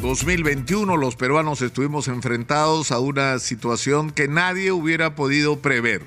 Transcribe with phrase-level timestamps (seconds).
[0.00, 6.02] 2021 los peruanos estuvimos enfrentados a una situación que nadie hubiera podido prever.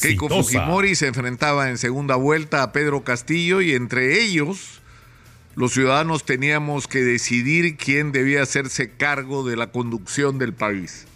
[0.00, 4.80] Keiko Fujimori se enfrentaba en segunda vuelta a Pedro Castillo y entre ellos
[5.56, 11.06] los ciudadanos teníamos que decidir quién debía hacerse cargo de la conducción del país.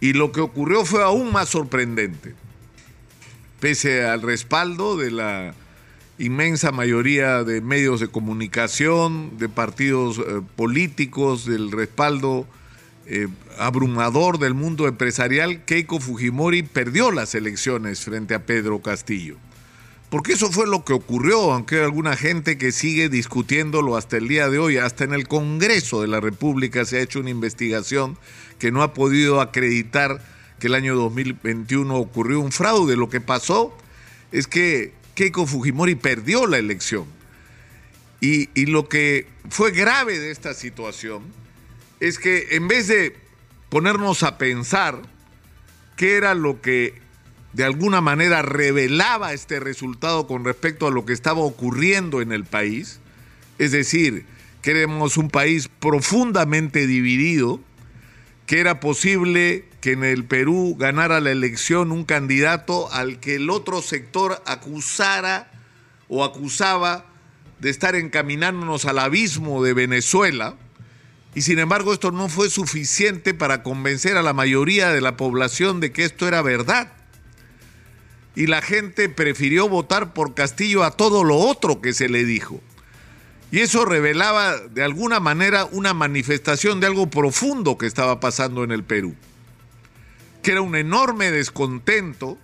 [0.00, 2.34] Y lo que ocurrió fue aún más sorprendente.
[3.60, 5.54] Pese al respaldo de la
[6.18, 12.46] inmensa mayoría de medios de comunicación, de partidos eh, políticos, del respaldo
[13.06, 19.36] eh, abrumador del mundo empresarial, Keiko Fujimori perdió las elecciones frente a Pedro Castillo.
[20.10, 24.28] Porque eso fue lo que ocurrió, aunque hay alguna gente que sigue discutiéndolo hasta el
[24.28, 28.16] día de hoy, hasta en el Congreso de la República se ha hecho una investigación
[28.58, 30.20] que no ha podido acreditar
[30.58, 32.96] que el año 2021 ocurrió un fraude.
[32.96, 33.76] Lo que pasó
[34.32, 37.06] es que Keiko Fujimori perdió la elección.
[38.20, 41.22] Y, y, lo que fue grave de esta situación
[42.00, 43.16] es que en vez de
[43.68, 45.02] ponernos a pensar
[45.96, 46.94] qué era lo que
[47.52, 52.44] de alguna manera revelaba este resultado con respecto a lo que estaba ocurriendo en el
[52.44, 53.00] país,
[53.58, 54.26] es decir,
[54.60, 57.60] queremos un país profundamente dividido,
[58.46, 63.50] que era posible que en el Perú ganara la elección un candidato al que el
[63.50, 65.50] otro sector acusara
[66.08, 67.06] o acusaba
[67.58, 70.54] de estar encaminándonos al abismo de Venezuela,
[71.34, 75.80] y sin embargo esto no fue suficiente para convencer a la mayoría de la población
[75.80, 76.92] de que esto era verdad.
[78.34, 82.60] Y la gente prefirió votar por Castillo a todo lo otro que se le dijo.
[83.50, 88.72] Y eso revelaba de alguna manera una manifestación de algo profundo que estaba pasando en
[88.72, 89.14] el Perú,
[90.42, 92.38] que era un enorme descontento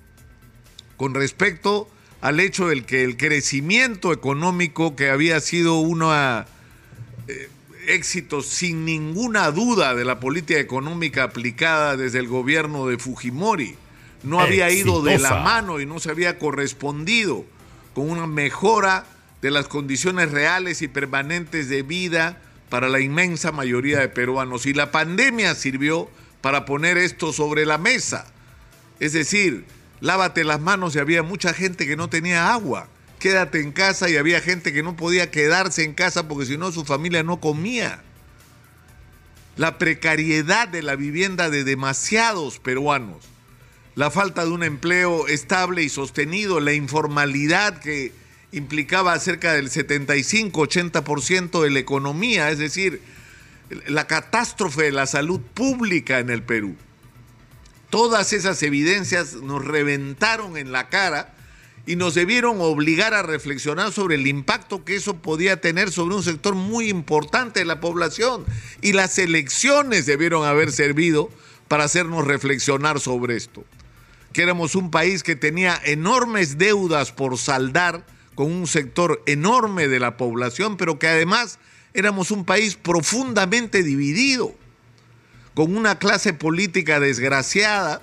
[0.97, 1.89] con respecto
[2.21, 7.49] al hecho del que el crecimiento económico que había sido un eh,
[7.89, 13.77] éxito sin ninguna duda de la política económica aplicada desde el gobierno de Fujimori
[14.23, 17.45] no había ido de la mano y no se había correspondido
[17.93, 19.05] con una mejora
[19.43, 24.65] de las condiciones reales y permanentes de vida para la inmensa mayoría de peruanos.
[24.67, 26.09] Y la pandemia sirvió
[26.41, 28.25] para poner esto sobre la mesa.
[29.01, 29.67] Es decir,
[30.01, 32.89] lávate las manos y había mucha gente que no tenía agua.
[33.19, 36.71] Quédate en casa y había gente que no podía quedarse en casa porque si no
[36.71, 38.01] su familia no comía.
[39.57, 43.25] La precariedad de la vivienda de demasiados peruanos.
[43.97, 48.22] La falta de un empleo estable y sostenido, la informalidad que
[48.53, 53.03] implicaba cerca del 75-80% de la economía, es decir,
[53.87, 56.77] la catástrofe de la salud pública en el Perú.
[57.91, 61.35] Todas esas evidencias nos reventaron en la cara
[61.85, 66.23] y nos debieron obligar a reflexionar sobre el impacto que eso podía tener sobre un
[66.23, 68.45] sector muy importante de la población.
[68.83, 71.29] Y las elecciones debieron haber servido
[71.69, 73.65] para hacernos reflexionar sobre esto.
[74.33, 80.01] Que éramos un país que tenía enormes deudas por saldar, con un sector enorme de
[80.01, 81.59] la población, pero que además
[81.95, 84.55] éramos un país profundamente dividido,
[85.55, 88.03] con una clase política desgraciada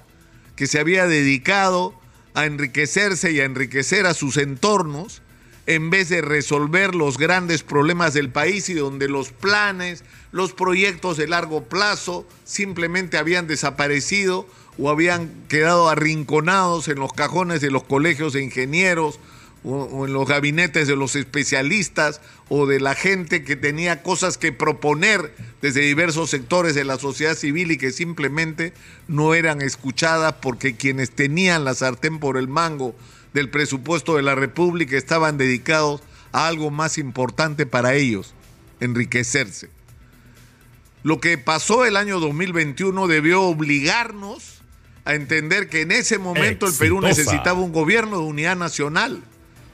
[0.55, 1.99] que se había dedicado
[2.35, 5.21] a enriquecerse y a enriquecer a sus entornos
[5.65, 11.15] en vez de resolver los grandes problemas del país y donde los planes, los proyectos
[11.17, 14.47] de largo plazo simplemente habían desaparecido
[14.79, 19.19] o habían quedado arrinconados en los cajones de los colegios de ingenieros
[19.63, 24.51] o, en los gabinetes de los especialistas o de la gente que tenía cosas que
[24.51, 28.73] proponer desde diversos sectores de la sociedad civil y que simplemente
[29.07, 32.95] no eran escuchadas porque quienes tenían la sartén por el mango
[33.33, 38.33] del presupuesto de la República estaban dedicados a algo más importante para ellos,
[38.79, 39.69] enriquecerse.
[41.03, 44.61] Lo que pasó el año 2021 debió obligarnos
[45.05, 49.23] a entender que en ese momento el Perú necesitaba un gobierno de unidad nacional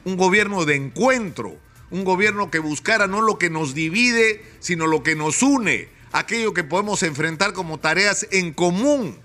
[0.05, 1.57] un gobierno de encuentro,
[1.89, 6.53] un gobierno que buscara no lo que nos divide, sino lo que nos une, aquello
[6.53, 9.17] que podemos enfrentar como tareas en común,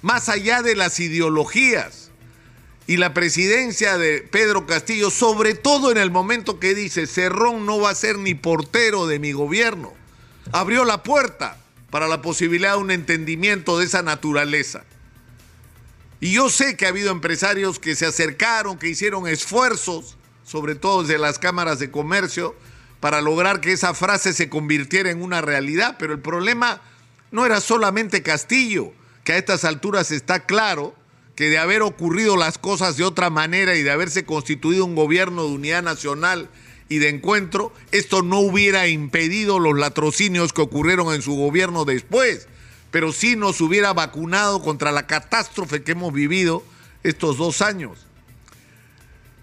[0.00, 2.10] más allá de las ideologías.
[2.86, 7.78] Y la presidencia de Pedro Castillo, sobre todo en el momento que dice, Cerrón no
[7.78, 9.92] va a ser ni portero de mi gobierno,
[10.52, 11.58] abrió la puerta
[11.90, 14.84] para la posibilidad de un entendimiento de esa naturaleza.
[16.20, 21.02] Y yo sé que ha habido empresarios que se acercaron, que hicieron esfuerzos, sobre todo
[21.02, 22.56] desde las cámaras de comercio,
[23.00, 25.96] para lograr que esa frase se convirtiera en una realidad.
[25.98, 26.82] Pero el problema
[27.30, 28.92] no era solamente Castillo,
[29.22, 30.94] que a estas alturas está claro
[31.36, 35.44] que de haber ocurrido las cosas de otra manera y de haberse constituido un gobierno
[35.44, 36.50] de unidad nacional
[36.88, 42.48] y de encuentro, esto no hubiera impedido los latrocinios que ocurrieron en su gobierno después,
[42.90, 46.64] pero sí nos hubiera vacunado contra la catástrofe que hemos vivido
[47.02, 48.06] estos dos años.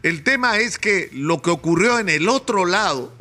[0.03, 3.13] El tema es que lo que ocurrió en el otro lado,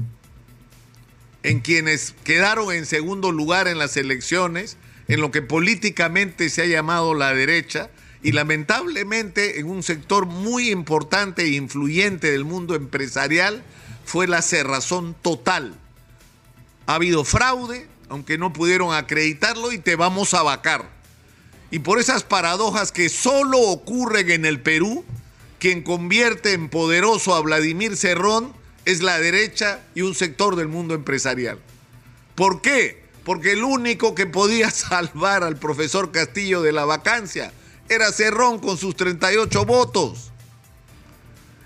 [1.43, 4.77] en quienes quedaron en segundo lugar en las elecciones,
[5.09, 7.91] en lo que políticamente se ha llamado la derecha,
[8.23, 13.63] y lamentablemente en un sector muy importante e influyente del mundo empresarial,
[14.05, 15.75] fue la cerrazón total.
[16.87, 20.91] Ha habido fraude, aunque no pudieron acreditarlo, y te vamos a vacar.
[21.71, 25.05] Y por esas paradojas que solo ocurren en el Perú,
[25.59, 28.53] quien convierte en poderoso a Vladimir Cerrón
[28.85, 31.59] es la derecha y un sector del mundo empresarial.
[32.35, 33.05] ¿Por qué?
[33.25, 37.53] Porque el único que podía salvar al profesor Castillo de la vacancia
[37.89, 40.31] era Cerrón con sus 38 votos.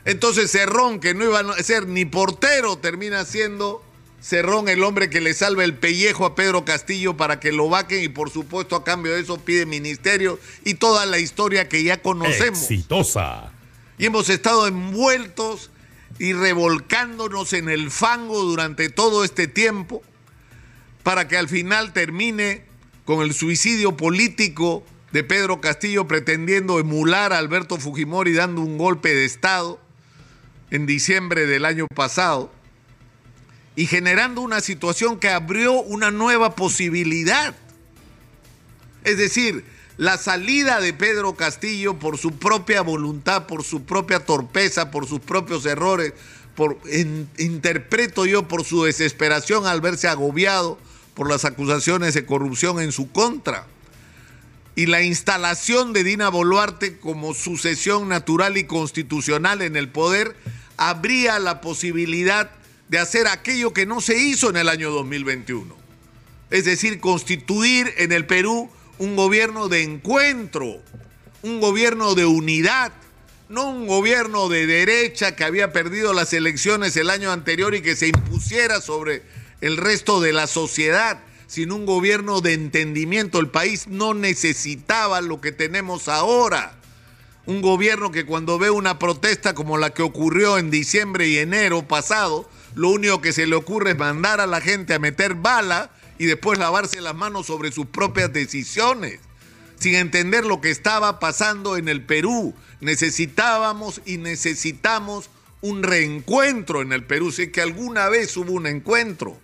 [0.05, 3.85] Entonces Cerrón, que no iba a ser ni portero, termina siendo
[4.21, 8.03] Cerrón el hombre que le salva el pellejo a Pedro Castillo para que lo vaquen
[8.03, 12.03] y por supuesto a cambio de eso pide ministerio y toda la historia que ya
[12.03, 12.63] conocemos.
[12.63, 13.53] Exitosa.
[13.97, 15.71] Y hemos estado envueltos
[16.19, 20.03] y revolcándonos en el fango durante todo este tiempo
[21.05, 22.65] para que al final termine
[23.05, 29.15] con el suicidio político de Pedro Castillo pretendiendo emular a Alberto Fujimori dando un golpe
[29.15, 29.81] de Estado
[30.71, 32.53] en diciembre del año pasado
[33.79, 37.55] y generando una situación que abrió una nueva posibilidad.
[39.05, 39.65] Es decir,
[39.97, 45.21] la salida de Pedro Castillo por su propia voluntad, por su propia torpeza, por sus
[45.21, 46.13] propios errores,
[47.39, 50.77] interpreto yo por su desesperación al verse agobiado
[51.15, 53.69] por las acusaciones de corrupción en su contra
[54.75, 60.35] y la instalación de Dina Boluarte como sucesión natural y constitucional en el poder
[60.77, 62.58] habría la posibilidad
[62.89, 65.77] de hacer aquello que no se hizo en el año 2021.
[66.51, 70.83] Es decir, constituir en el Perú un gobierno de encuentro,
[71.43, 72.93] un gobierno de unidad,
[73.49, 77.97] no un gobierno de derecha que había perdido las elecciones el año anterior y que
[77.97, 79.23] se impusiera sobre
[79.61, 83.41] el resto de la sociedad sin un gobierno de entendimiento.
[83.41, 86.75] El país no necesitaba lo que tenemos ahora.
[87.47, 91.89] Un gobierno que cuando ve una protesta como la que ocurrió en diciembre y enero
[91.89, 95.91] pasado, lo único que se le ocurre es mandar a la gente a meter bala
[96.19, 99.21] y después lavarse las manos sobre sus propias decisiones,
[99.79, 102.55] sin entender lo que estaba pasando en el Perú.
[102.81, 105.31] Necesitábamos y necesitamos
[105.61, 109.39] un reencuentro en el Perú, sé que alguna vez hubo un encuentro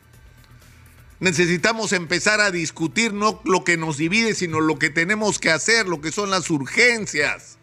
[1.24, 5.88] necesitamos empezar a discutir no lo que nos divide, sino lo que tenemos que hacer,
[5.88, 7.56] lo que son las urgencias.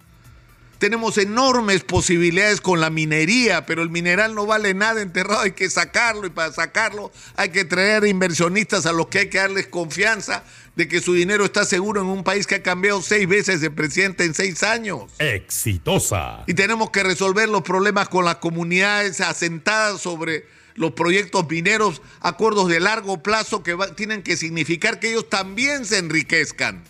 [0.82, 5.70] Tenemos enormes posibilidades con la minería, pero el mineral no vale nada enterrado, hay que
[5.70, 10.44] sacarlo y para sacarlo hay que traer inversionistas a los que hay que darles confianza
[10.76, 13.70] de que su dinero está seguro en un país que ha cambiado seis veces de
[13.70, 15.12] presidente en seis años.
[15.20, 16.46] Exitosa.
[16.48, 22.70] Y tenemos que resolver los problemas con las comunidades asentadas sobre los proyectos mineros, acuerdos
[22.70, 26.84] de largo plazo que tienen que significar que ellos también se enriquezcan.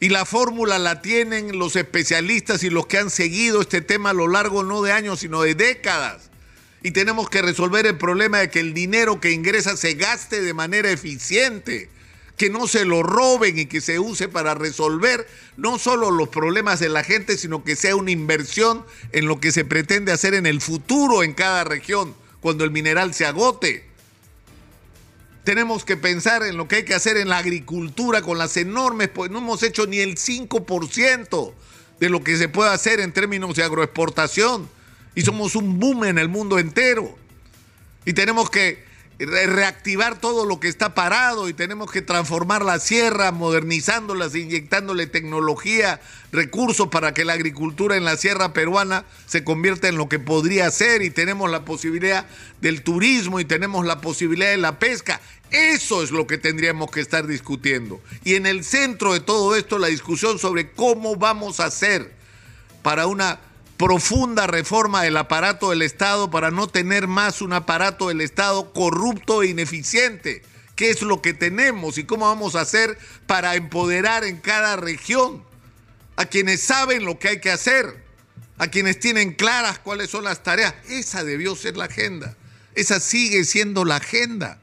[0.00, 4.14] Y la fórmula la tienen los especialistas y los que han seguido este tema a
[4.14, 6.30] lo largo no de años, sino de décadas.
[6.82, 10.54] Y tenemos que resolver el problema de que el dinero que ingresa se gaste de
[10.54, 11.90] manera eficiente,
[12.36, 15.26] que no se lo roben y que se use para resolver
[15.56, 19.50] no solo los problemas de la gente, sino que sea una inversión en lo que
[19.50, 23.84] se pretende hacer en el futuro en cada región cuando el mineral se agote.
[25.48, 29.08] Tenemos que pensar en lo que hay que hacer en la agricultura con las enormes,
[29.08, 31.54] pues no hemos hecho ni el 5%
[31.98, 34.68] de lo que se puede hacer en términos de agroexportación.
[35.14, 37.16] Y somos un boom en el mundo entero.
[38.04, 38.84] Y tenemos que
[39.26, 46.00] reactivar todo lo que está parado y tenemos que transformar la sierra, modernizándolas, inyectándole tecnología,
[46.30, 50.70] recursos para que la agricultura en la sierra peruana se convierta en lo que podría
[50.70, 52.26] ser y tenemos la posibilidad
[52.60, 55.20] del turismo y tenemos la posibilidad de la pesca.
[55.50, 58.00] Eso es lo que tendríamos que estar discutiendo.
[58.22, 62.12] Y en el centro de todo esto la discusión sobre cómo vamos a hacer
[62.82, 63.40] para una
[63.78, 69.42] profunda reforma del aparato del Estado para no tener más un aparato del Estado corrupto
[69.42, 70.42] e ineficiente.
[70.74, 75.44] ¿Qué es lo que tenemos y cómo vamos a hacer para empoderar en cada región
[76.16, 78.04] a quienes saben lo que hay que hacer,
[78.58, 80.74] a quienes tienen claras cuáles son las tareas?
[80.88, 82.36] Esa debió ser la agenda.
[82.74, 84.60] Esa sigue siendo la agenda.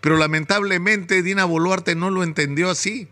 [0.00, 3.08] Pero lamentablemente Dina Boluarte no lo entendió así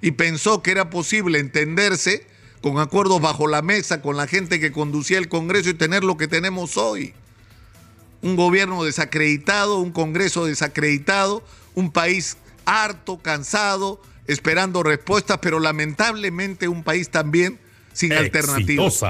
[0.00, 2.26] y pensó que era posible entenderse
[2.62, 6.16] con acuerdos bajo la mesa con la gente que conducía el Congreso y tener lo
[6.16, 7.12] que tenemos hoy.
[8.22, 11.42] Un gobierno desacreditado, un Congreso desacreditado,
[11.74, 17.58] un país harto, cansado, esperando respuestas, pero lamentablemente un país también
[17.92, 19.04] sin alternativas.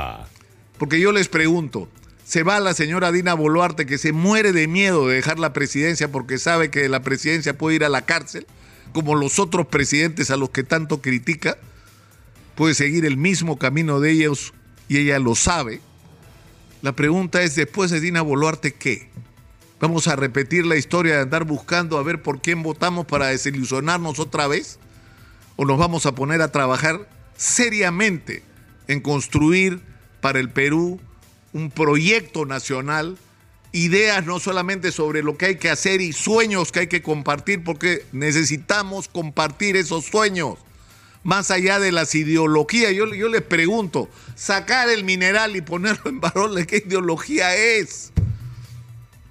[0.78, 1.88] Porque yo les pregunto,
[2.24, 6.10] se va la señora Dina Boluarte que se muere de miedo de dejar la presidencia
[6.10, 8.46] porque sabe que la presidencia puede ir a la cárcel,
[8.94, 11.58] como los otros presidentes a los que tanto critica,
[12.54, 14.54] puede seguir el mismo camino de ellos
[14.88, 15.80] y ella lo sabe.
[16.82, 19.08] La pregunta es, después de Dina Boluarte, ¿qué?
[19.80, 24.18] ¿Vamos a repetir la historia de andar buscando a ver por quién votamos para desilusionarnos
[24.18, 24.78] otra vez?
[25.56, 28.42] ¿O nos vamos a poner a trabajar seriamente
[28.88, 29.80] en construir
[30.20, 31.00] para el Perú
[31.52, 33.18] un proyecto nacional,
[33.72, 37.64] ideas no solamente sobre lo que hay que hacer y sueños que hay que compartir,
[37.64, 40.58] porque necesitamos compartir esos sueños,
[41.24, 42.92] más allá de las ideologías.
[42.92, 48.12] Yo, les pregunto, sacar el mineral y ponerlo en valor, ¿qué ideología es?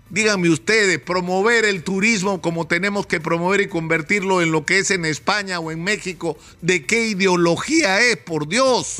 [0.09, 4.91] Díganme ustedes, promover el turismo como tenemos que promover y convertirlo en lo que es
[4.91, 8.97] en España o en México, ¿de qué ideología es, por Dios?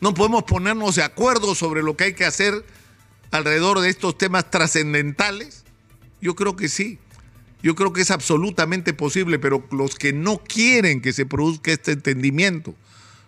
[0.00, 2.64] no podemos ponernos de acuerdo sobre lo que hay que hacer
[3.30, 5.64] alrededor de estos temas trascendentales?
[6.20, 6.98] Yo creo que sí.
[7.62, 11.92] Yo creo que es absolutamente posible, pero los que no quieren que se produzca este
[11.92, 12.74] entendimiento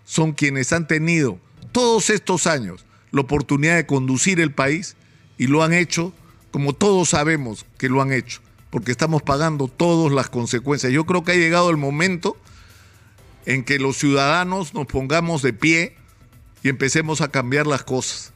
[0.05, 1.39] son quienes han tenido
[1.73, 4.97] todos estos años la oportunidad de conducir el país
[5.37, 6.13] y lo han hecho
[6.51, 10.93] como todos sabemos que lo han hecho, porque estamos pagando todas las consecuencias.
[10.93, 12.37] Yo creo que ha llegado el momento
[13.47, 15.97] en que los ciudadanos nos pongamos de pie
[16.63, 18.33] y empecemos a cambiar las cosas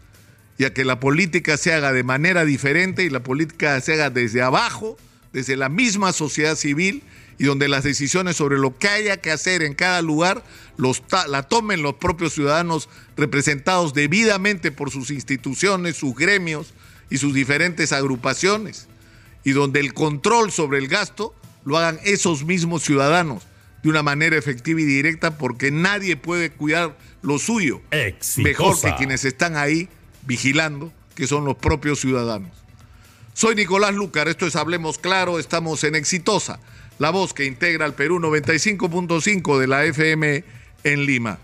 [0.57, 4.11] y a que la política se haga de manera diferente y la política se haga
[4.11, 4.97] desde abajo,
[5.35, 7.03] desde la misma sociedad civil
[7.39, 10.45] y donde las decisiones sobre lo que haya que hacer en cada lugar
[10.77, 16.73] los la tomen los propios ciudadanos representados debidamente por sus instituciones, sus gremios
[17.11, 18.87] y sus diferentes agrupaciones
[19.43, 23.43] y donde el control sobre el gasto lo hagan esos mismos ciudadanos
[23.83, 27.83] de una manera efectiva y directa porque nadie puede cuidar lo suyo
[28.39, 29.89] mejor que quienes están ahí
[30.27, 32.64] vigilando, que son los propios ciudadanos.
[33.37, 36.61] Soy Nicolás Lucar, esto es Hablemos Claro, estamos en Exitosa,
[37.01, 40.45] la voz que integra al Perú 95.5 de la FM
[40.85, 41.41] en Lima.